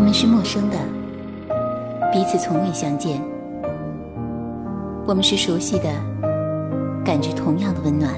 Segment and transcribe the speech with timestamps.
[0.00, 0.78] 我们是陌生的，
[2.10, 3.20] 彼此从未相见。
[5.04, 5.90] 我们是熟悉的，
[7.04, 8.10] 感知同样的温暖。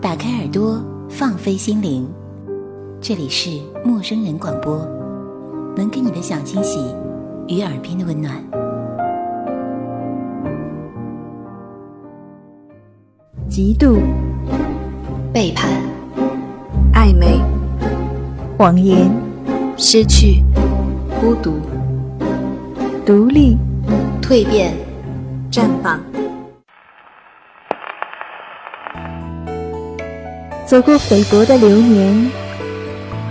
[0.00, 2.04] 打开耳朵，放飞心灵，
[3.00, 4.84] 这里是陌生人广播，
[5.76, 6.92] 能给你的小惊喜
[7.46, 8.34] 与耳边的温暖。
[13.48, 14.00] 嫉妒、
[15.32, 15.70] 背叛、
[16.92, 17.40] 暧昧、
[18.58, 19.08] 谎言、
[19.82, 20.44] 失去、
[21.18, 21.58] 孤独、
[23.06, 23.56] 独立、
[24.20, 24.74] 蜕变、
[25.50, 25.98] 绽放。
[30.66, 32.30] 走过菲薄的流年，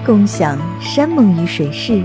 [0.03, 2.03] 共享山盟与水誓。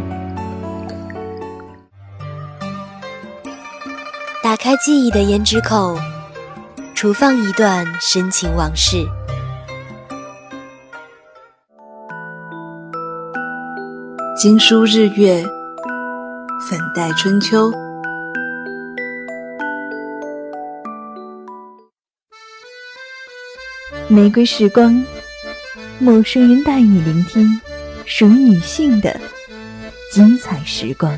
[4.43, 5.97] 打开记忆的胭脂扣，
[6.95, 9.09] 储放一段深情往事。
[14.37, 15.45] 经书日月，
[16.69, 17.71] 粉黛春秋。
[24.09, 25.05] 玫瑰时光，
[26.01, 27.47] 陌生人带你聆听
[28.05, 29.17] 属于女性的
[30.11, 31.17] 精彩时光。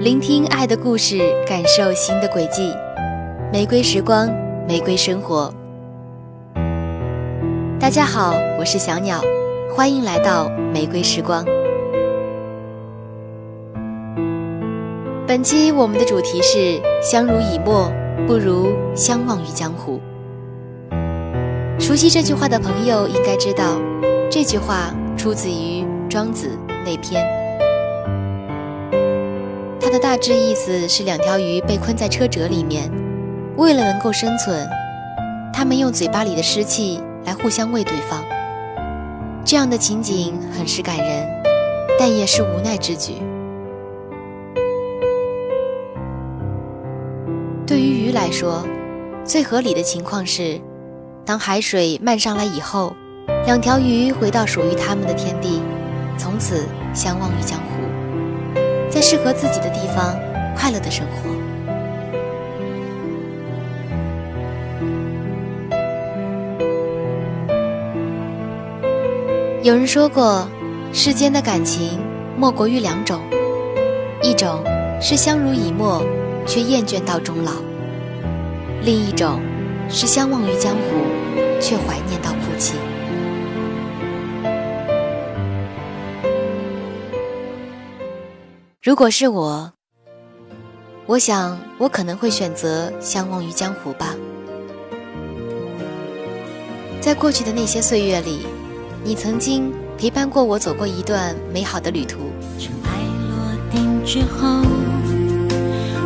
[0.00, 2.72] 聆听爱的故事，感受心的轨迹。
[3.52, 4.28] 玫瑰时光，
[4.68, 5.52] 玫瑰生活。
[7.84, 9.20] 大家好，我是小鸟，
[9.76, 11.44] 欢迎来到玫瑰时光。
[15.26, 17.92] 本期我们的主题是“相濡以沫，
[18.26, 20.00] 不如相忘于江湖”。
[21.78, 23.78] 熟悉这句话的朋友应该知道，
[24.30, 26.52] 这句话出自于《庄子》
[26.86, 27.22] 内篇。
[29.78, 32.90] 它的大致意思是：两条鱼被困在车辙里面，
[33.58, 34.66] 为了能够生存，
[35.52, 38.22] 它们用嘴巴里的湿气来互相喂对方。
[39.44, 41.28] 这样的情景很是感人，
[41.98, 43.14] 但也是无奈之举。
[47.66, 48.62] 对于鱼来说，
[49.24, 50.60] 最合理的情况是，
[51.24, 52.94] 当海水漫上来以后，
[53.46, 55.62] 两条鱼回到属于它们的天地，
[56.18, 58.60] 从此相忘于江湖。
[58.90, 60.14] 在适合自己的地方，
[60.54, 61.33] 快乐的生活。
[69.64, 70.46] 有人说过，
[70.92, 71.98] 世间的感情
[72.36, 73.22] 莫过于两种，
[74.22, 74.62] 一种
[75.00, 76.04] 是相濡以沫
[76.46, 77.52] 却厌倦到终老，
[78.82, 79.40] 另一种
[79.88, 80.80] 是相忘于江湖
[81.62, 82.74] 却怀念到哭泣。
[88.82, 89.72] 如果是我，
[91.06, 94.14] 我想我可能会选择相忘于江湖吧。
[97.00, 98.40] 在过去的那些岁月里，
[99.06, 102.20] 你曾经陪伴过我走过一段美好的旅途。
[102.58, 102.90] 尘埃
[103.28, 103.36] 落
[103.70, 104.62] 定之后，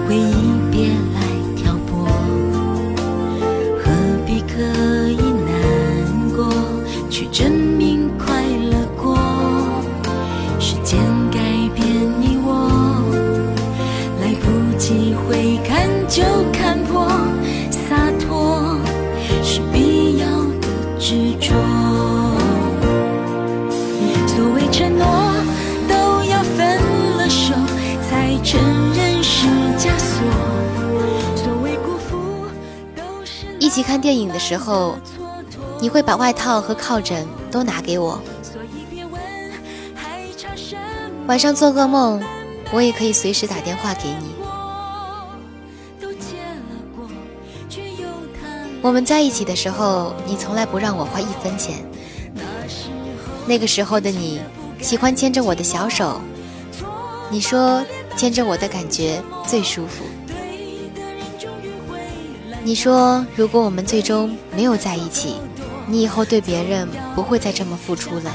[0.08, 0.34] 回忆
[0.72, 1.22] 别来
[1.54, 2.04] 挑拨，
[3.78, 3.92] 何
[4.26, 4.58] 必刻
[5.10, 6.52] 意难过，
[7.08, 7.77] 去证
[33.88, 34.98] 看电影的时候，
[35.80, 38.20] 你会把外套和靠枕都拿给我。
[41.26, 42.22] 晚上做噩梦，
[42.70, 44.34] 我也可以随时打电话给你。
[48.82, 51.82] 我们在一起的时候，你从来不让我花一分钱。
[53.46, 54.38] 那个时候的你，
[54.82, 56.20] 喜欢牵着我的小手，
[57.30, 57.82] 你说
[58.18, 60.04] 牵着我的感觉最舒服。
[62.64, 65.36] 你说如果我们最终没有在一起，
[65.86, 68.32] 你以后对别人不会再这么付出了。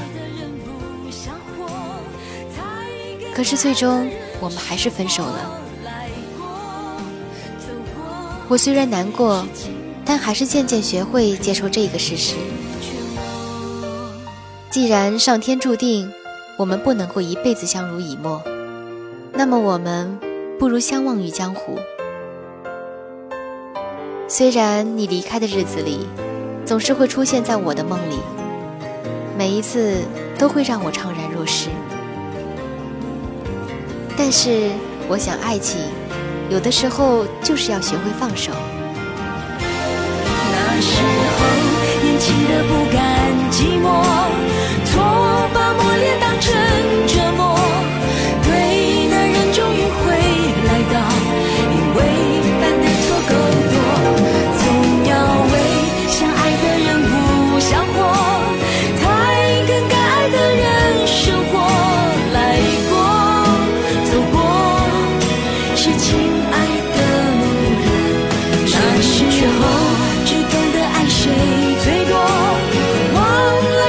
[3.34, 4.08] 可是最终
[4.40, 5.60] 我们还是分手了。
[8.48, 9.46] 我虽然难过，
[10.04, 12.34] 但还是渐渐学会接受这个事实。
[14.70, 16.12] 既然上天注定
[16.56, 18.42] 我们不能够一辈子相濡以沫，
[19.32, 20.18] 那么我们
[20.58, 21.78] 不如相忘于江湖。
[24.36, 26.08] 虽然你离开的日子里，
[26.66, 28.18] 总是会出现在我的梦里，
[29.38, 29.98] 每一次
[30.36, 31.68] 都会让我怅然若失。
[34.16, 34.70] 但是，
[35.06, 35.82] 我想爱情
[36.50, 38.50] 有的时候就是要学会放手。
[40.50, 41.00] 那时
[41.38, 41.46] 候
[42.02, 44.02] 年轻的不甘寂寞，
[44.84, 46.52] 错把磨练当成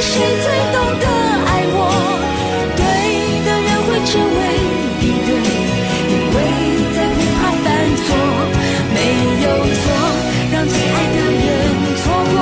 [0.02, 1.80] 谁最懂得爱我。
[2.76, 2.82] 对
[3.46, 4.40] 的人会成为
[5.00, 5.30] 敌对，
[6.12, 6.38] 因为
[6.96, 7.66] 再不怕犯
[8.04, 8.08] 错，
[8.94, 8.98] 没
[9.44, 9.46] 有
[9.82, 9.84] 错，
[10.52, 11.48] 让最爱的人
[12.02, 12.36] 错过，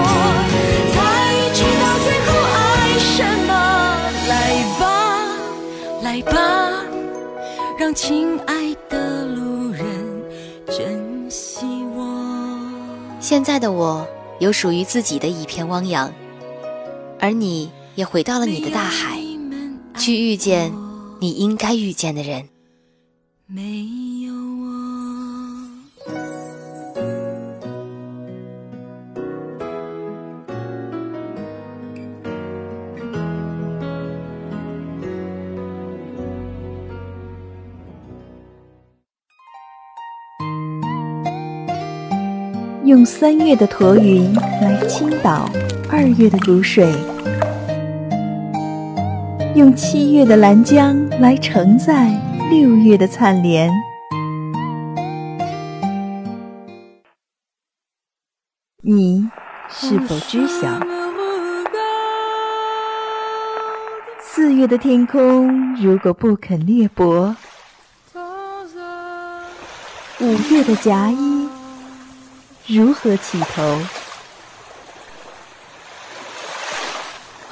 [0.94, 0.95] 才
[1.53, 2.57] 知道最后爱
[3.00, 3.17] 什
[3.47, 3.51] 么。
[4.27, 4.31] 来
[4.79, 4.81] 吧，
[6.01, 6.35] 来吧，
[7.77, 9.83] 让亲爱的路人
[10.67, 11.65] 珍惜
[11.95, 11.99] 我。
[13.19, 14.07] 现在的我
[14.39, 16.11] 有属于自己的一片汪洋，
[17.23, 19.17] 而你也回到了你的大海，
[19.97, 20.73] 去遇见
[21.21, 22.49] 你应该遇见的人。
[23.47, 23.85] 没
[24.25, 24.73] 有我。
[42.83, 45.49] 用三月的驼云来倾倒
[45.89, 46.93] 二月的谷水，
[49.55, 52.09] 用七月的兰江来承载
[52.50, 53.71] 六月的灿莲。
[58.81, 59.29] 你
[59.69, 60.79] 是否知晓，
[64.19, 67.35] 四月的天空如果不肯裂帛，
[70.19, 71.47] 五月的夹衣
[72.65, 73.79] 如何起头？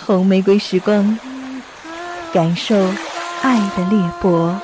[0.04, 1.18] 红玫瑰时光，
[2.34, 2.76] 感受
[3.42, 4.56] 爱的裂帛，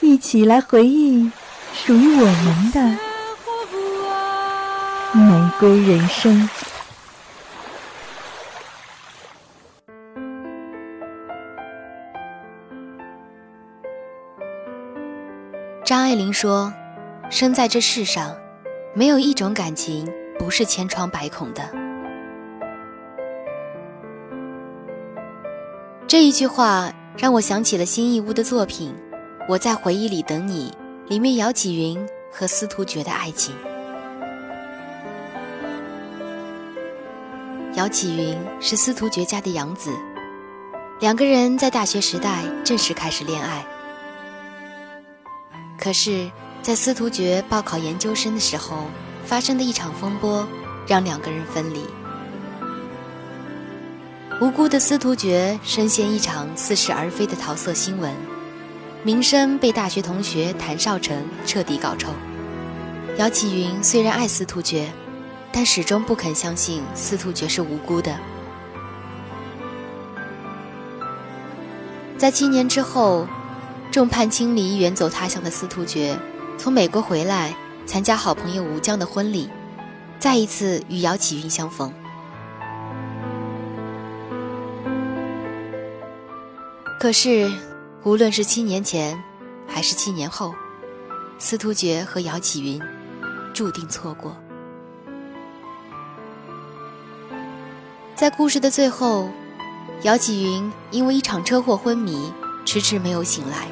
[0.00, 1.28] 一起来回忆
[1.72, 2.80] 属于我们的
[5.12, 6.48] 玫瑰人生。
[15.84, 16.72] 张爱玲说
[17.28, 18.36] ：“生在这世上，
[18.94, 20.08] 没有一种感情
[20.38, 21.68] 不是千疮百孔的。”
[26.06, 28.94] 这一句话让我想起了新艺屋的作品
[29.48, 30.70] 《我在回忆里等你》
[31.08, 31.98] 里面姚启云
[32.30, 33.54] 和司徒觉的爱情。
[37.74, 39.90] 姚启云是司徒觉家的养子，
[41.00, 43.64] 两个人在大学时代正式开始恋爱。
[45.78, 46.30] 可是，
[46.62, 48.84] 在司徒觉报考研究生的时候，
[49.24, 50.46] 发生的一场风波，
[50.86, 51.80] 让两个人分离。
[54.40, 58.12] 无辜的司徒觉深陷一场似是而非的桃色新闻，
[59.04, 62.12] 名声被大学同学谭少成彻底搞臭。
[63.16, 64.92] 姚启云虽然爱司徒觉，
[65.52, 68.18] 但始终不肯相信司徒觉是无辜的。
[72.18, 73.26] 在七年之后。
[73.92, 76.18] 众叛亲离、远走他乡的司徒觉，
[76.58, 77.54] 从美国回来
[77.86, 79.48] 参加好朋友吴江的婚礼，
[80.18, 81.92] 再一次与姚启云相逢。
[87.04, 87.52] 可是，
[88.02, 89.22] 无论是七年前，
[89.68, 90.54] 还是七年后，
[91.38, 92.80] 司徒觉和姚启云
[93.52, 94.34] 注定错过。
[98.14, 99.28] 在故事的最后，
[100.04, 102.32] 姚启云因为一场车祸昏迷，
[102.64, 103.68] 迟迟没有醒来。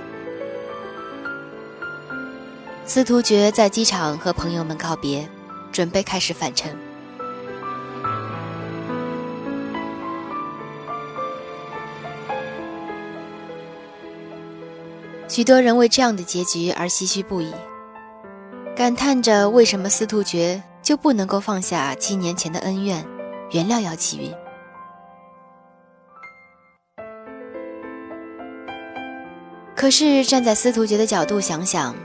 [2.84, 5.26] 司徒觉在机场和朋友们告别，
[5.72, 6.70] 准备开始返程。
[15.32, 17.50] 许多人为这样的结局而唏嘘不已，
[18.76, 23.02] 感叹着为什么司徒觉就不能够放下七年前的恩怨，
[23.52, 24.30] 原谅姚启云。
[29.74, 31.96] 可是站在司徒觉的角度想想，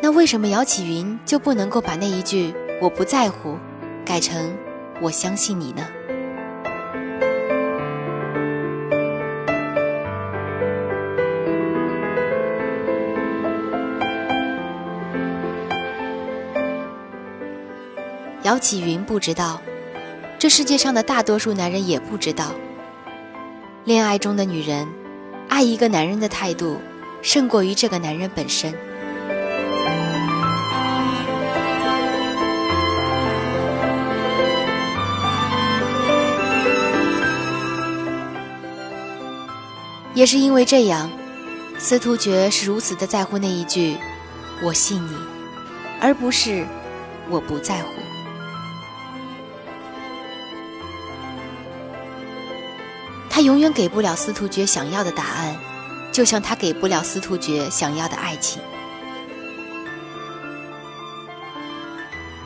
[0.00, 3.58] 那为什么姚启云就不能够把那一句“我不在乎”
[4.06, 4.56] 改成
[5.02, 5.84] “我相信你”呢？
[18.44, 19.60] 姚启云不知道
[20.38, 22.54] 这世界上的大多数男人也不知道。
[23.84, 24.86] 恋爱中的女人
[25.48, 26.78] 爱一个男人的态度
[27.22, 28.74] 胜过于这个男人本身。
[40.14, 41.10] 也是因为这样
[41.78, 43.96] 司徒觉是如此的在乎那一句
[44.62, 45.16] 我信你
[46.00, 46.64] 而不是
[47.28, 47.93] 我不在乎
[53.34, 55.56] 他永远给不了司徒觉想要的答案，
[56.12, 58.62] 就像他给不了司徒觉想要的爱情。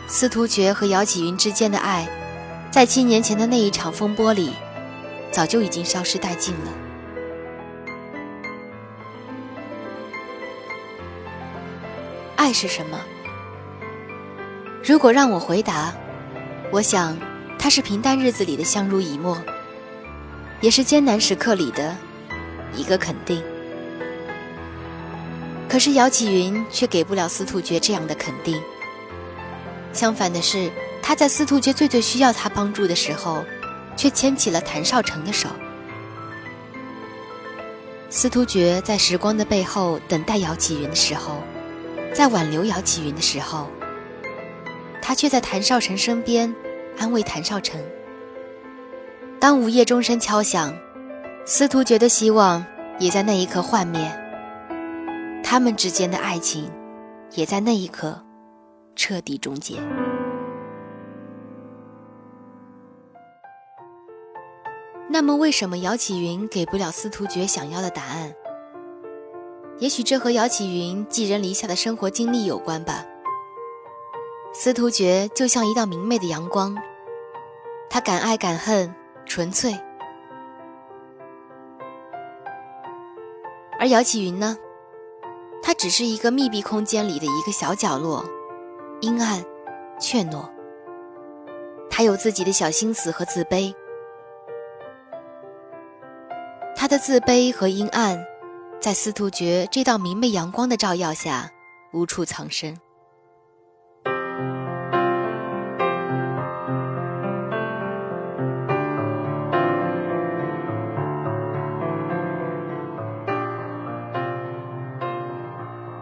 [0.06, 2.08] 司徒觉和姚启云之间的爱，
[2.70, 4.54] 在七年前的那一场风波里，
[5.30, 6.72] 早就已经消失殆尽了。
[12.36, 12.98] 爱是什么？
[14.82, 15.92] 如果让我回答，
[16.72, 17.14] 我想，
[17.58, 19.36] 它是平淡日子里的相濡以沫。
[20.60, 21.96] 也是艰难时刻里的
[22.74, 23.42] 一个肯定。
[25.68, 28.60] 可是姚启云却给不了司徒觉这样的肯定。
[29.92, 30.70] 相反的是，
[31.02, 33.44] 他在司徒觉最最需要他帮助的时候，
[33.96, 35.48] 却牵起了谭少成的手。
[38.10, 41.42] 司徒觉在时光的背后等待姚启云的时候，
[42.14, 43.70] 在挽留姚启云的时候，
[45.02, 46.54] 他却在谭少成身边
[46.98, 47.78] 安慰谭少成。
[49.40, 50.74] 当午夜钟声敲响，
[51.46, 52.64] 司徒觉的希望
[52.98, 54.00] 也在那一刻幻灭，
[55.44, 56.68] 他们之间的爱情
[57.34, 58.20] 也在那一刻
[58.96, 59.76] 彻底终结。
[65.08, 68.34] 那么，为什么姚启云给不了司徒觉想要的答案？
[69.78, 73.04] 也许这和姚启云寄人篱下的生活经历有关吧。
[74.52, 76.76] 司徒觉就像一道明媚的阳光，
[77.88, 78.92] 他敢爱敢恨。
[79.28, 79.78] 纯粹，
[83.78, 84.56] 而姚启云呢？
[85.62, 88.24] 他只是一个密闭空间里的一个小角落，
[89.02, 89.44] 阴暗
[90.00, 90.48] 怯懦。
[91.90, 93.74] 他有自己的小心思和自卑，
[96.74, 98.24] 他的自卑和阴暗，
[98.80, 101.50] 在司徒觉这道明媚阳光的照耀下，
[101.92, 102.74] 无处藏身。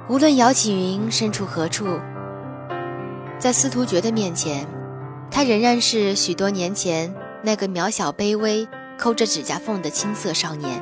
[0.08, 1.98] 无论姚启云身处何处，
[3.40, 4.64] 在司徒觉的面前，
[5.32, 10.80] 他仍然是许多年前那个渺小、卑微、抠着指甲缝的青涩少年。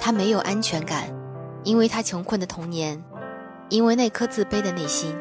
[0.00, 1.04] 他没有安全感，
[1.62, 3.00] 因为他穷困的童年，
[3.68, 5.16] 因为那颗自卑的内心。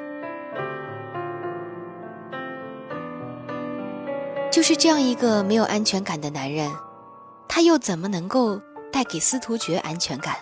[4.51, 6.71] 就是这样一个没有安全感的男人，
[7.47, 8.59] 他又怎么能够？
[8.91, 10.35] 带给司徒觉安全感。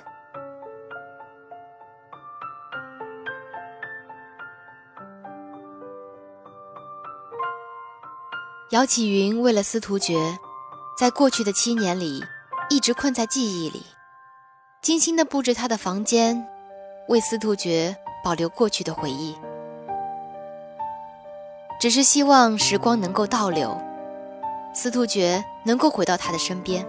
[8.72, 10.15] 姚启云为了司徒觉，
[10.98, 12.24] 在过去的七年里，
[12.70, 13.84] 一直困在记忆里，
[14.82, 16.48] 精心的布置他的房间，
[17.08, 19.36] 为司徒觉保留过去的回忆，
[21.79, 23.75] 只是希望时光能够倒流，
[24.72, 26.86] 司徒觉能够回到他的身边。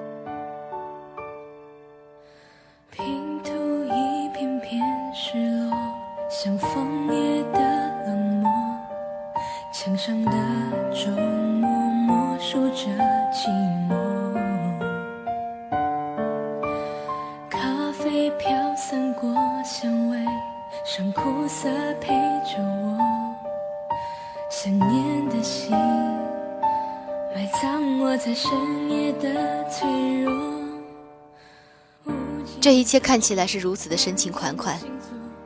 [32.70, 34.78] 这一切看起来是如此的深情款款，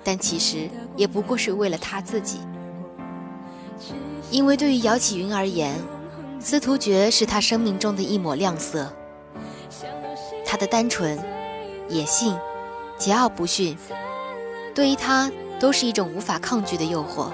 [0.04, 2.38] 但其实也不过是为了他自己。
[4.30, 5.74] 因为对于姚启云而言，
[6.38, 8.92] 司徒觉是他生命中的一抹亮色。
[10.44, 11.18] 他的单纯、
[11.88, 12.36] 野性、
[12.98, 13.74] 桀骜不驯，
[14.74, 17.32] 对于他都是一种无法抗拒的诱惑。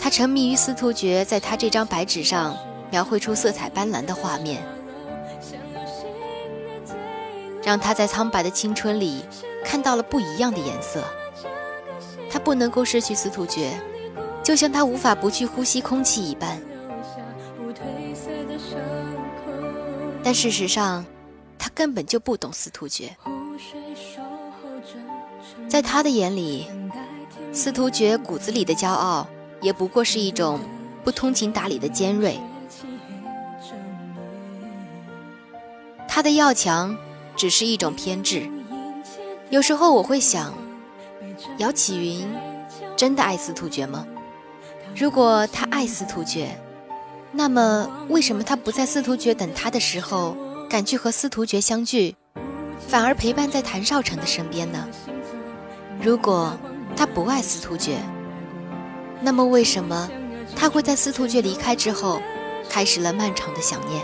[0.00, 2.56] 他沉迷于司徒觉在他这张白纸上
[2.90, 4.60] 描绘出色彩斑斓的画面。
[7.62, 9.24] 让他在苍白的青春里
[9.64, 11.02] 看到了不一样的颜色。
[12.30, 13.78] 他不能够失去司徒觉，
[14.42, 16.60] 就像他无法不去呼吸空气一般。
[20.24, 21.04] 但事实上，
[21.58, 23.14] 他根本就不懂司徒觉。
[25.68, 26.66] 在他的眼里，
[27.52, 29.26] 司徒觉骨子里的骄傲，
[29.60, 30.60] 也不过是一种
[31.04, 32.38] 不通情达理的尖锐。
[36.08, 36.96] 他的要强。
[37.36, 38.48] 只是一种偏执。
[39.50, 40.54] 有时候我会想，
[41.58, 42.28] 姚启云
[42.96, 44.06] 真的爱司徒觉吗？
[44.94, 46.58] 如果他爱司徒觉，
[47.32, 50.36] 那么，为什么他不在司徒觉等他的时候
[50.68, 52.14] 赶去和司徒觉相聚，
[52.88, 54.86] 反而陪伴在谭少成的身边呢？
[56.02, 56.58] 如果
[56.94, 57.98] 他不爱司徒觉，
[59.22, 60.10] 那么为什么
[60.54, 62.20] 他会在司徒觉离开之后，
[62.68, 64.02] 开始了漫长的想念？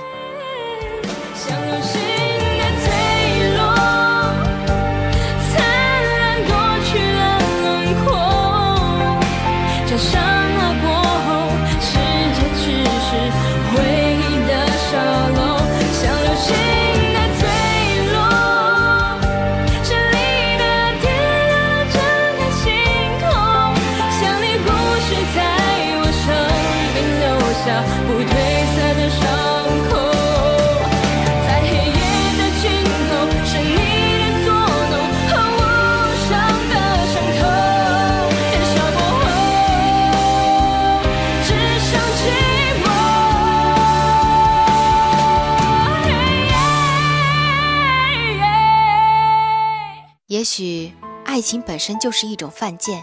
[51.49, 53.02] 情本身就是一种犯贱，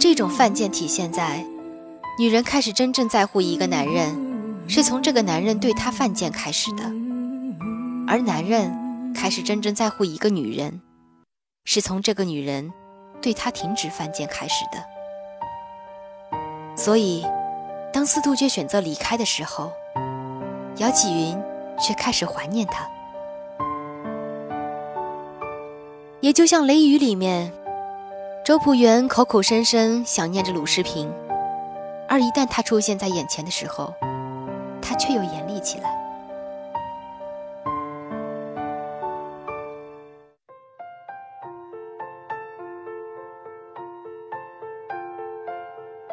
[0.00, 1.44] 这种犯贱体现在，
[2.18, 6.84] 女人开始真正在乎一个男人，是从这个男人对她犯贱开始的；
[8.08, 10.80] 而男人开始真正在乎一个女人，
[11.66, 12.72] 是从这个女人
[13.20, 14.82] 对他停止犯贱开始的。
[16.74, 17.22] 所以，
[17.92, 19.70] 当司徒觉选择离开的时候，
[20.78, 21.38] 姚启云
[21.78, 22.93] 却开始怀念他。
[26.24, 27.52] 也就像《雷雨》里面，
[28.46, 31.12] 周朴园口口声声想念着鲁世平，
[32.08, 33.92] 而一旦他出现在眼前的时候，
[34.80, 35.94] 他却又严厉起来。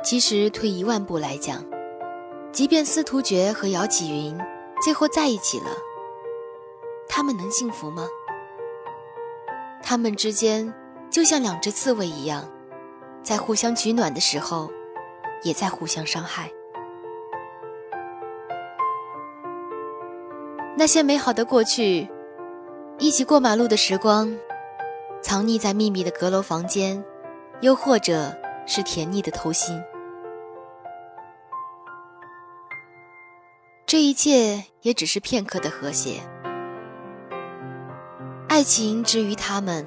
[0.04, 1.64] 其实退一万步来讲，
[2.52, 4.38] 即便司徒觉和姚启云
[4.84, 5.68] 最后在一起了，
[7.08, 8.06] 他们能幸福吗？
[9.92, 10.74] 他们之间
[11.10, 12.50] 就像两只刺猬一样，
[13.22, 14.72] 在互相取暖的时候，
[15.44, 16.50] 也在互相伤害。
[20.78, 22.08] 那些美好的过去，
[23.00, 24.34] 一起过马路的时光，
[25.22, 27.04] 藏匿在秘密的阁楼房间，
[27.60, 28.34] 又或者
[28.66, 29.78] 是甜腻的偷心，
[33.86, 36.22] 这一切也只是片刻的和谐。
[38.62, 39.84] 爱情之于他们，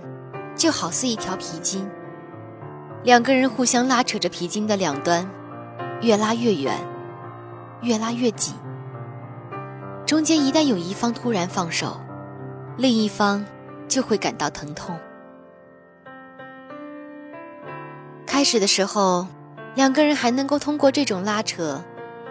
[0.57, 1.89] 就好似一条皮筋，
[3.05, 5.31] 两个人互相拉扯着皮筋的两端，
[6.03, 6.77] 越拉越远，
[7.83, 8.53] 越拉越紧。
[10.05, 12.01] 中间一旦有一方突然放手，
[12.77, 13.45] 另一方
[13.87, 14.99] 就会感到疼痛。
[18.27, 19.25] 开始的时候，
[19.77, 21.81] 两个人还能够通过这种拉扯，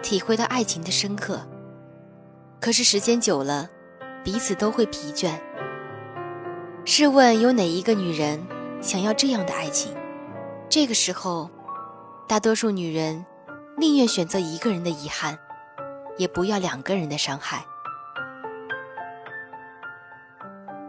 [0.02, 1.40] 体会到爱情的深刻。
[2.60, 3.66] 可是时间久了，
[4.22, 5.30] 彼此都会疲倦。
[6.86, 8.46] 试问有哪一个女人
[8.82, 9.96] 想要这样的爱情？
[10.68, 11.50] 这个时候，
[12.28, 13.24] 大多数女人
[13.78, 15.38] 宁愿选择一个人的遗憾，
[16.18, 17.64] 也不要两个人的伤害。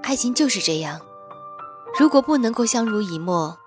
[0.04, 1.00] 爱情就是这样，
[1.98, 3.58] 如果不能够相濡以沫，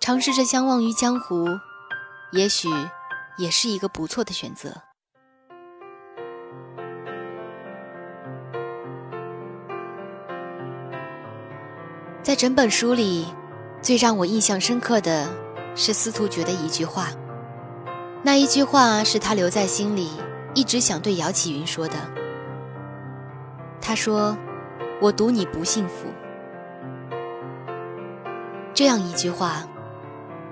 [0.00, 1.46] 尝试着相忘于江湖，
[2.32, 2.68] 也许
[3.38, 4.74] 也是一个不错的选择。
[12.34, 13.26] 在整本书里，
[13.80, 15.28] 最让我印象深刻的
[15.76, 17.10] 是司徒觉的一句话。
[18.24, 20.10] 那一句话是他留在心里，
[20.52, 21.94] 一直想对姚启云说的。
[23.80, 24.36] 他说
[25.00, 26.08] ：“我赌你不幸福。”
[28.74, 29.62] 这样一句话，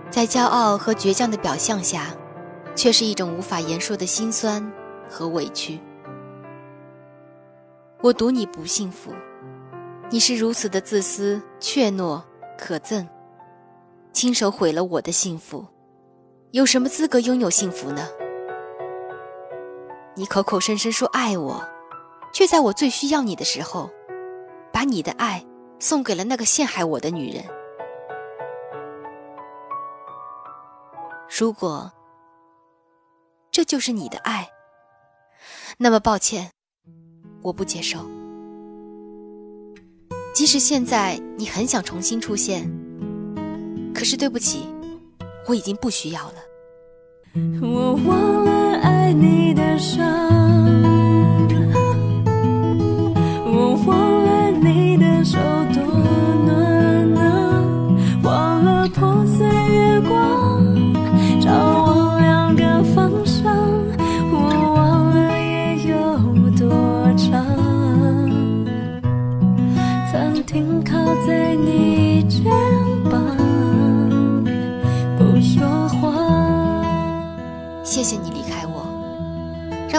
[0.09, 2.15] 在骄傲和倔强的表象下，
[2.77, 4.65] 却是一种无法言说的心酸
[5.11, 5.81] 和委屈。
[8.01, 9.13] 我赌你不幸福。
[10.13, 12.23] 你是如此的自私、怯懦、
[12.59, 13.09] 可憎，
[14.13, 15.67] 亲手毁了我的幸福，
[16.51, 18.07] 有什么资格拥有幸福呢？
[20.15, 21.67] 你口口声声说爱我，
[22.31, 23.89] 却在我最需要你的时候，
[24.71, 25.43] 把你的爱
[25.79, 27.43] 送给了那个陷害我的女人。
[31.27, 31.91] 如果
[33.51, 34.47] 这就是你的爱，
[35.79, 36.51] 那么抱歉，
[37.41, 37.99] 我不接受。
[40.35, 42.67] 即使现在你很想重新出现，
[43.95, 44.67] 可是对不起，
[45.47, 46.35] 我已经不需要了。
[47.61, 50.32] 我忘了爱你的伤，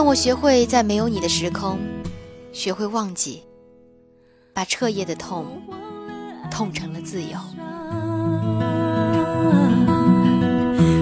[0.04, 1.80] 让我学会在没有你的时空，
[2.52, 3.42] 学会忘记，
[4.54, 5.46] 把彻夜的痛，
[6.52, 7.40] 痛成了自由。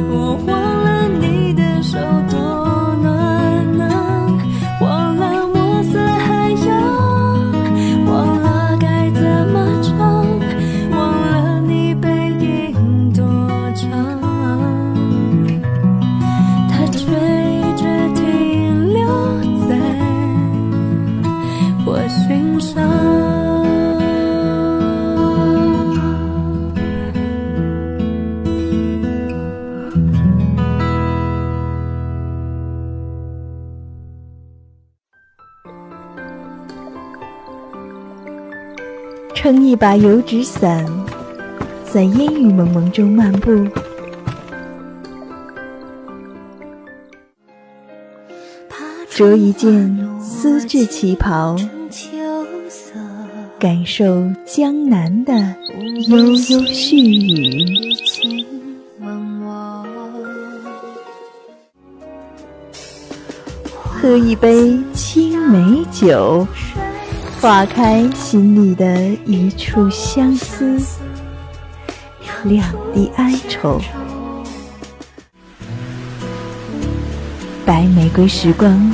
[0.07, 1.97] 我忘了你的手
[39.81, 40.85] 把油纸伞，
[41.91, 43.49] 在烟雨蒙蒙中漫步。
[49.09, 51.55] 着一件丝质旗袍，
[53.57, 55.33] 感受江南的
[56.07, 57.91] 悠悠絮语。
[63.73, 66.47] 喝一杯青梅酒，
[67.41, 70.79] 化开心里的一处相思，
[72.43, 73.81] 两地哀愁。
[77.65, 78.93] 白玫瑰时光，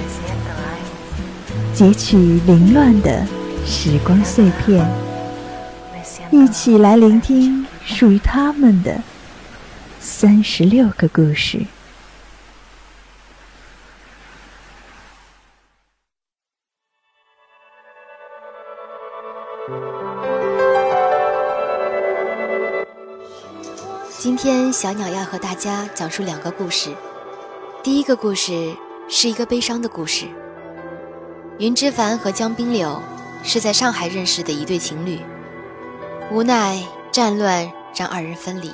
[1.74, 3.22] 截取凌乱的
[3.66, 4.90] 时光碎片，
[6.32, 8.98] 一起来聆听属于他们的
[10.00, 11.60] 三十六个故事。
[24.38, 26.92] 天小鸟要和大家讲述两个故事。
[27.84, 28.76] 第一个故事
[29.10, 30.28] 是一个悲伤的故事。
[31.58, 33.02] 云之凡和江冰柳
[33.44, 35.20] 是在上海认识的一对情侣，
[36.32, 36.80] 无奈
[37.12, 38.72] 战乱让二人分离。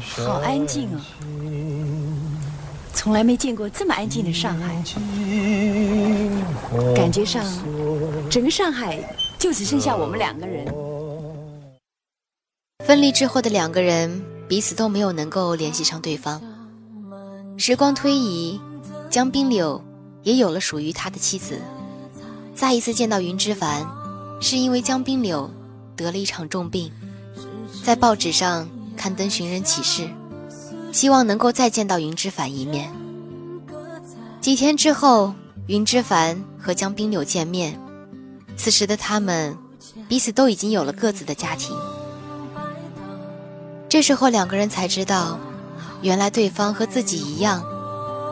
[0.00, 1.04] 好安静啊！
[2.94, 4.82] 从来没见过这么安静的上海，
[6.96, 7.44] 感觉上
[8.30, 8.98] 整个上海
[9.38, 10.66] 就只剩下我们两个人。
[12.86, 16.40] 分离之后的两个人彼此都没有能够联系上对方。
[17.58, 18.58] 时光推移，
[19.10, 19.84] 江冰柳
[20.22, 21.60] 也有了属于他的妻子。
[22.54, 23.86] 再一次见到云之凡，
[24.40, 25.50] 是因为江冰柳
[25.94, 26.90] 得了一场重病，
[27.84, 30.08] 在报纸上刊登寻人启事，
[30.92, 32.90] 希望能够再见到云之凡一面。
[34.40, 35.34] 几天之后，
[35.66, 37.78] 云之凡和江冰柳见面，
[38.56, 39.56] 此时的他们
[40.08, 41.76] 彼此都已经有了各自的家庭。
[43.88, 45.40] 这时候，两个人才知道，
[46.02, 47.64] 原来对方和自己一样，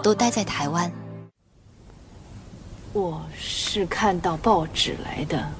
[0.02, 0.92] 都待在台湾。
[2.92, 5.50] 我是看到报纸来的。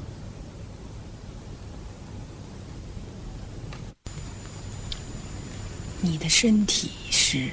[6.02, 7.48] 你的身体是？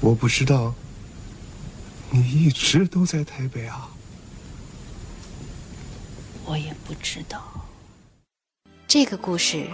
[0.00, 0.72] 我不知道，
[2.10, 3.90] 你一直都在台北啊？
[6.46, 7.67] 我也不知道。
[8.88, 9.66] 这个故事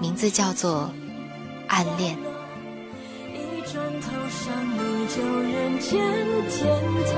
[0.00, 0.90] 名字叫做
[1.68, 2.16] 《暗恋》。
[3.34, 6.00] 一转头，想你就人间
[6.48, 6.74] 天
[7.12, 7.14] 堂。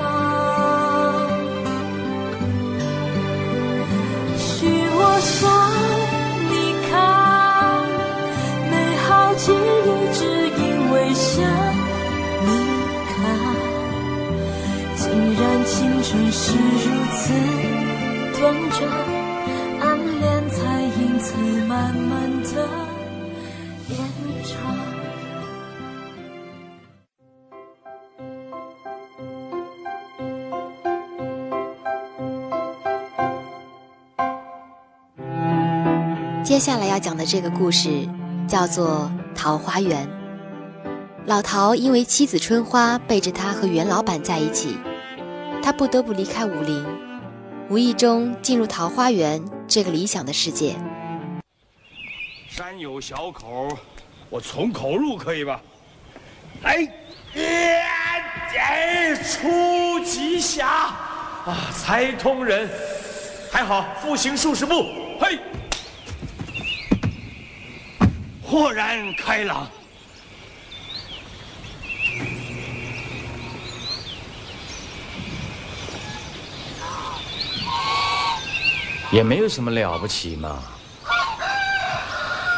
[4.36, 5.38] 许我想
[6.50, 6.90] 你看，
[8.68, 8.74] 美
[9.06, 10.26] 好记忆只
[10.58, 11.30] 因为想
[12.42, 12.50] 你
[13.14, 13.14] 看，
[14.96, 15.06] 竟
[15.40, 15.70] 然青
[16.02, 17.22] 春是如此
[18.40, 18.80] 短暂，
[21.22, 21.36] 此
[21.68, 22.68] 慢慢的
[23.88, 23.96] 延
[24.44, 24.58] 长。
[36.42, 38.08] 接下来要讲的这个故事
[38.48, 40.04] 叫做《桃花源》。
[41.26, 44.76] 老陶因为妻子春花背着他和袁老板在一起，
[45.62, 46.84] 他不得不离开武林，
[47.70, 50.74] 无意中进入桃花源这个理想的世界。
[52.54, 53.78] 山有小口，
[54.28, 55.58] 我从口入可以吧？
[56.60, 56.86] 来，
[57.34, 62.68] 哎，出吉侠啊，才通人，
[63.50, 64.84] 还好，复行数十步，
[65.18, 65.38] 嘿，
[68.42, 69.66] 豁然开朗。
[79.10, 80.62] 也没有什么了不起嘛。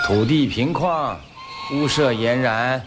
[0.06, 1.16] 土地平旷，
[1.72, 2.78] 屋舍俨然，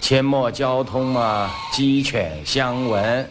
[0.00, 3.28] 阡陌交通嘛，鸡犬相闻。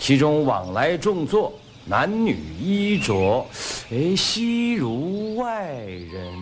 [0.00, 1.52] 其中往来种作，
[1.84, 3.46] 男女衣着，
[3.92, 6.34] 哎，悉如外人。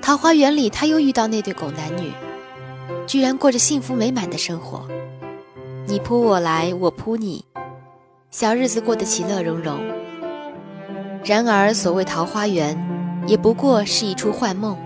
[0.00, 2.10] 桃花源里，他又遇到那对狗男女，
[3.06, 4.88] 居然过着幸福美满的生活。
[5.86, 7.44] 你扑我来，我扑你，
[8.30, 9.78] 小日子过得其乐融融。
[11.22, 12.74] 然而，所谓桃花源，
[13.26, 14.76] 也不过是一出幻梦。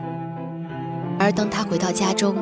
[1.18, 2.36] 而当他回到家中，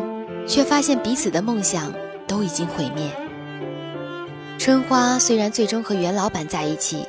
[0.46, 1.92] 却发现彼此的梦想
[2.26, 3.11] 都已经毁灭。
[4.59, 7.07] 春花虽然最终和袁老板在一起，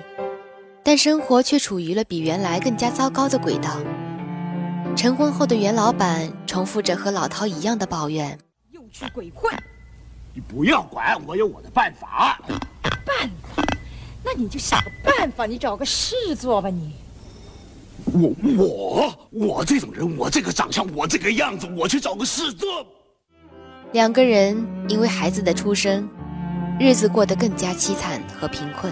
[0.83, 3.77] 但生活却处于了比原来更加糟糕的轨道。
[4.95, 8.37] 成婚后的袁老板重复着和老陶一样的抱怨
[8.71, 9.51] ：“又去鬼混！
[10.33, 12.39] 你不要管，我有我的办法。
[13.05, 13.63] 办法？
[14.23, 16.93] 那你就想个办法，你找个事做吧，你。”
[18.11, 22.85] 我我我这种人，我这个长相，我这个样子，我去找个事做。
[23.93, 26.07] 两个人因为孩子的出生，
[26.79, 28.91] 日子过得更加凄惨和贫困，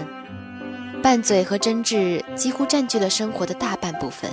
[1.02, 4.30] 拌嘴和争执几乎占据了生活的大半部分。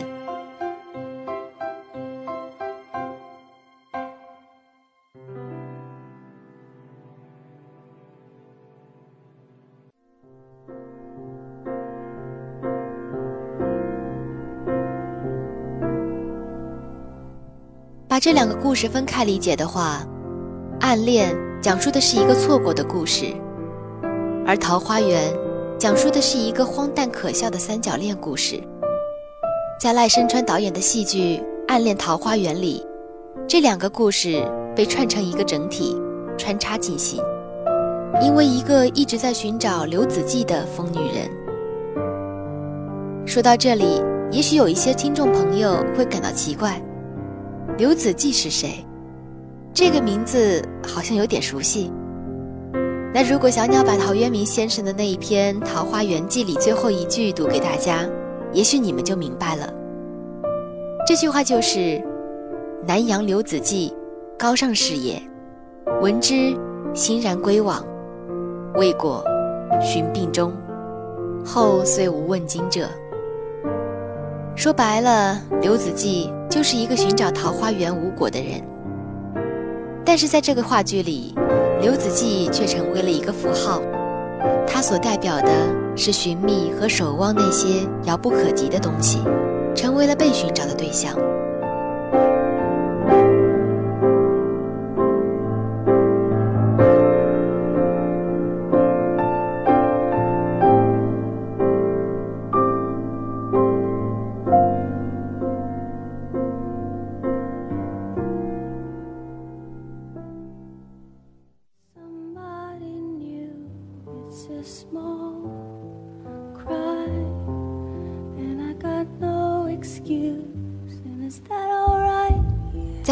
[18.22, 20.06] 这两个故事分开理解的话，
[20.82, 23.28] 暗恋讲述的是一个错过的故事，
[24.46, 25.34] 而桃花源
[25.78, 28.62] 讲述的是一个荒诞可笑的三角恋故事。
[29.80, 31.38] 在赖声川导演的戏剧
[31.70, 32.86] 《暗恋桃花源》里，
[33.48, 34.44] 这两个故事
[34.76, 35.96] 被串成一个整体，
[36.38, 37.24] 穿插进行。
[38.22, 41.30] 因为一个一直在寻找刘子骥的疯女人。
[43.26, 46.82] 说到这里，也许有一些听众朋友会感到奇怪。
[47.80, 48.86] 刘子骥是谁？
[49.74, 51.90] 这个名字好像有点熟悉。
[53.14, 58.06] 那如果小鸟把陶渊明先生的那一篇《桃花源记》里最后一句读给大家，
[58.52, 59.74] 也许你们就明白了。
[61.08, 62.04] 这句话就是
[62.86, 63.94] ：“南阳刘子骥，
[64.38, 65.18] 高尚士也。
[66.02, 66.54] 闻之，
[66.94, 67.82] 欣然归往。
[68.76, 69.24] 未果，
[69.82, 70.52] 寻病终。
[71.46, 72.90] 后虽无问津者。”
[74.54, 76.30] 说白了，刘子骥。
[76.50, 78.60] 就是一个寻找桃花源无果的人，
[80.04, 81.36] 但是在这个话剧里，
[81.80, 83.82] 刘子骥却成为了一个符号，
[84.66, 85.52] 他所代表的
[85.96, 89.20] 是寻觅和守望那些遥不可及的东西，
[89.76, 91.16] 成为了被寻找的对象。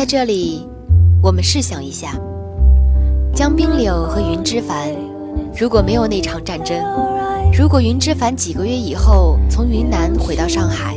[0.08, 0.65] 这里，
[1.22, 2.17] 我们试想一下，
[3.36, 4.89] 江滨柳和云之凡，
[5.60, 6.82] 如果没有那场战争，
[7.52, 10.96] 如果云之凡几个月以后从云南回到上海，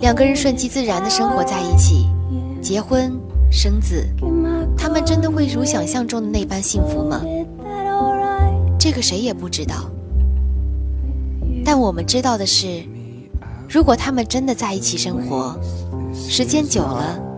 [0.00, 2.08] 两个人顺其自然的生活在一起，
[2.62, 3.12] 结婚
[3.50, 4.02] 生子，
[4.74, 7.20] 他们真的会如想象中的那般幸福吗？
[8.78, 9.74] 这个谁也不知道。
[11.62, 12.82] 但我们知道的是，
[13.68, 15.54] 如果他们真的在一起生活，
[16.14, 17.28] 时间久了。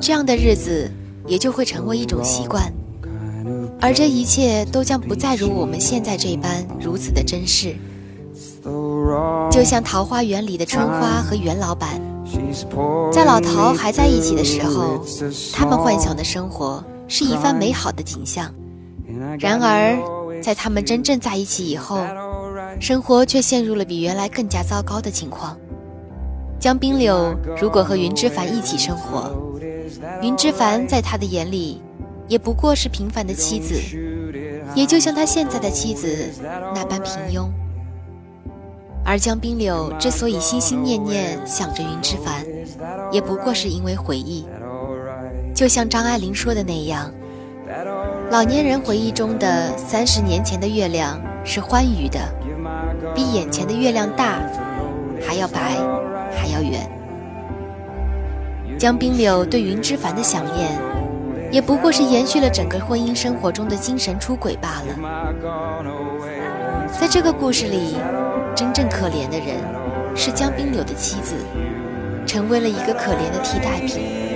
[0.00, 0.90] 这样的日子
[1.26, 2.72] 也就会成为一种习惯，
[3.80, 7.74] 而这一切都将不再如我们现在这般如此的珍视。
[9.50, 12.00] 就像《桃花源》里的春花和袁老板，
[13.12, 15.02] 在老陶还在一起的时候，
[15.52, 18.46] 他们幻想的生活是一番美好的景象；
[19.38, 19.98] 然而，
[20.42, 21.98] 在他们真正在一起以后，
[22.78, 25.56] 生活却陷入了比原来更加糟糕的情况。
[26.60, 29.30] 江滨柳如果和云之凡一起生活，
[30.22, 31.82] 云之凡在他的眼里，
[32.26, 33.74] 也不过是平凡的妻子，
[34.74, 36.30] 也就像他现在的妻子
[36.74, 37.48] 那般平庸。
[39.04, 42.44] 而江冰柳之所以心心念念想着云之凡，
[43.10, 44.46] 也不过是因为回忆。
[45.54, 47.12] 就像张爱玲说的那样，
[48.30, 52.20] 老年人回忆中的三十年前的月亮是欢愉的，
[53.14, 54.40] 比眼前的月亮大，
[55.26, 55.76] 还要白。
[56.30, 56.86] 还要远。
[58.78, 60.70] 江冰柳对云之凡的想念，
[61.50, 66.06] 也不过是延续了整个婚姻生活中的精神出轨罢了。
[67.00, 67.96] 在这个故事里，
[68.54, 69.56] 真正可怜的人
[70.14, 71.34] 是江冰柳的妻子，
[72.24, 74.27] 成为了一个可怜的替代品。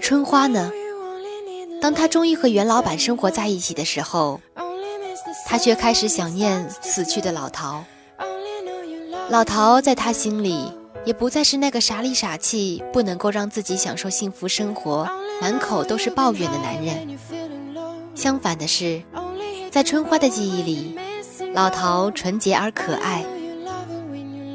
[0.00, 0.72] 春花呢？
[1.80, 4.40] 当她终于和袁老板生活在一起的时候，
[5.46, 7.84] 她却开始想念死去的老陶。
[9.28, 10.72] 老陶在她心里
[11.04, 15.08] 也不再是那个傻里傻气、不能够让自己享受幸福生活、
[15.40, 17.18] 满口都是抱怨的男人。
[18.14, 19.02] 相反的是，
[19.70, 20.96] 在春花的记忆里，
[21.54, 23.24] 老陶纯洁而可爱。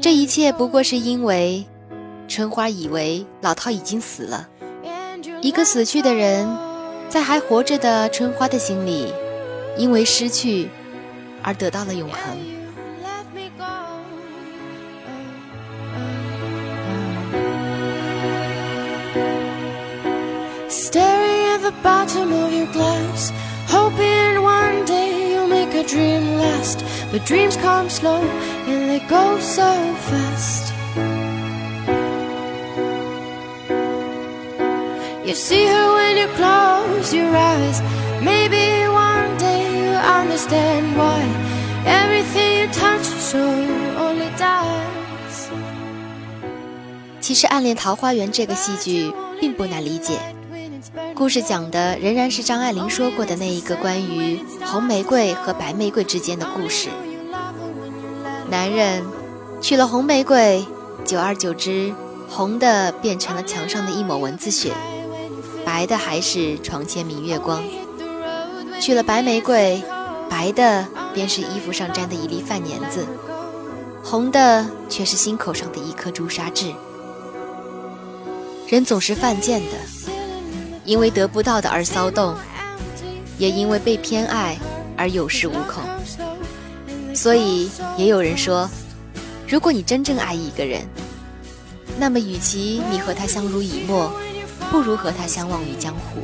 [0.00, 1.64] 这一切不过是因为
[2.28, 4.48] 春花以为老陶已经死了。
[5.42, 6.48] 一个死去的人，
[7.08, 9.12] 在还活着的春花的心里，
[9.76, 10.68] 因为失去
[11.42, 12.36] 而得到了永恒。
[20.68, 23.30] Staring at the bottom of your glass,
[23.68, 26.78] hoping one day you'll make a dream last.
[27.12, 28.22] But dreams come slow
[28.66, 29.62] and they go so
[30.08, 30.75] fast.
[35.26, 37.82] You see her when you close your eyes.
[38.22, 41.20] Maybe one day you understand why
[41.84, 43.40] everything you touch so
[43.98, 45.48] only dies.
[47.20, 50.16] 其实，《暗恋桃花源》这个戏剧并不难理解。
[51.12, 56.88] 故事讲的仍然是张爱玲说过的那一个关于红玫瑰和白玫瑰之间的故事。
[58.48, 59.02] 男人
[59.60, 60.64] 娶了红玫瑰，
[61.04, 61.92] 久而久之，
[62.28, 64.70] 红的变成了墙上的一抹蚊子血，
[65.66, 67.60] 白的还是床前明月光。
[68.80, 69.82] 娶了白玫瑰，
[70.30, 73.04] 白的便是衣服上沾的一粒饭粘子，
[74.00, 76.72] 红的却是心口上的一颗朱砂痣。
[78.68, 80.06] 人总是犯贱的。
[80.84, 82.32] 因为得不到的而骚动，
[83.38, 84.56] 也因为被偏爱
[84.96, 85.82] 而有恃无恐。
[87.12, 88.70] 所以也有人说，
[89.48, 90.82] 如果你真正爱一个人，
[91.98, 94.12] 那么与其你和他相濡以沫，
[94.70, 96.22] 不如和他相忘于江湖。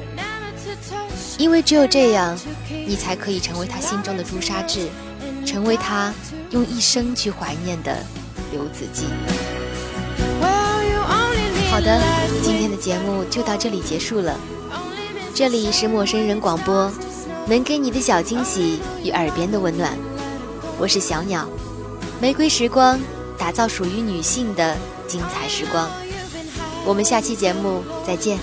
[1.39, 2.39] 因为只有这样，
[2.87, 4.89] 你才可以成为他心中的朱砂痣，
[5.45, 6.13] 成为他
[6.51, 7.97] 用一生去怀念的
[8.53, 9.07] 刘子骥。
[11.71, 12.01] 好的，
[12.43, 14.39] 今天的节目就到这里结束了。
[15.35, 16.93] 这里是陌生人广播，
[17.47, 19.97] 能给你的小惊喜与耳边的温暖。
[20.79, 21.49] 我是小鸟，
[22.21, 23.01] 玫瑰时光，
[23.39, 24.77] 打造属于女性的
[25.09, 25.89] 精彩时光。
[26.85, 28.38] 我们下期节目再见。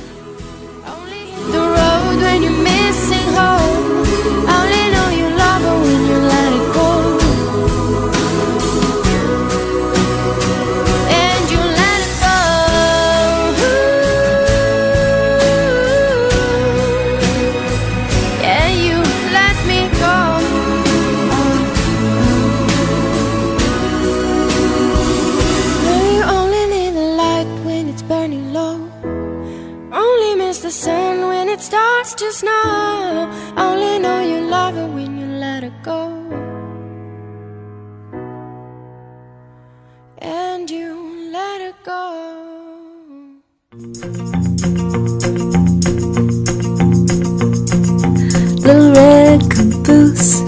[48.66, 50.42] Little red caboose,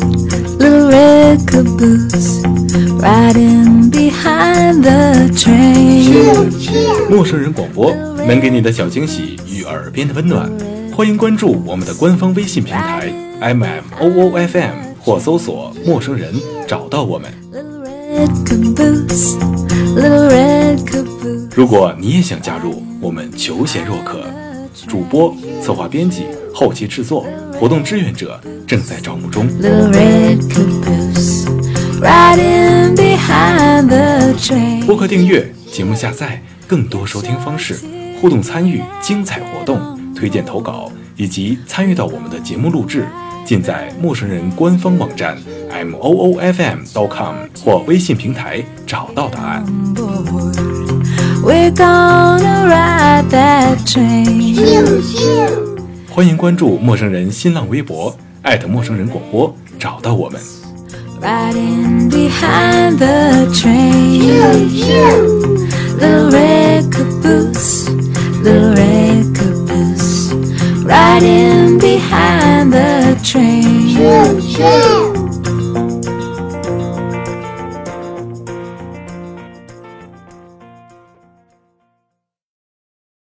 [0.59, 2.43] little red caboose,
[2.99, 6.51] riding behind the train.
[7.09, 7.93] 陌生人广播
[8.27, 10.51] 能给你的小惊喜与耳边的温暖，
[10.93, 16.33] 欢迎关注我们的官方微信平台 M M O O F M 或搜索“陌生人”
[16.67, 17.31] 找到我们。
[21.55, 24.23] 如果你也想加入，我们求贤若渴，
[24.87, 29.47] 主播、策划、编辑、后期制作、活动志愿者正在招募中。
[34.85, 37.79] 播客订阅、节目下载、更多收听方式、
[38.19, 43.07] 互动参与、精彩活动、推荐投稿以及参与到我们的节目录制，
[43.43, 45.35] 尽在陌生人官方网站
[45.71, 49.65] m o o f m dot com 或微信平台找到答案。
[51.43, 55.03] We're gonna ride that train.
[56.07, 60.39] 欢迎关注陌生人新浪微博，艾特陌生人广播，找到我们。
[61.19, 64.69] Riding behind the train.
[65.99, 67.89] Little red caboose,
[68.43, 69.30] little red
[70.83, 73.95] riding behind the train.
[73.95, 75.10] Choo, choo.